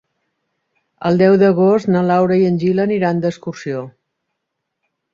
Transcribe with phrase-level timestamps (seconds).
[1.09, 3.89] El deu d'agost na Laura i en Gil aniran d'excursió.